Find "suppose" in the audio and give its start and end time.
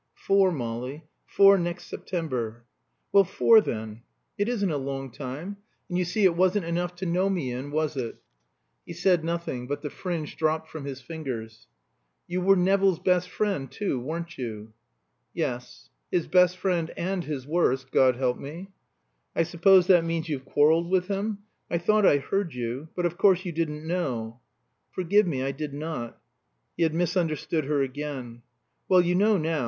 19.43-19.85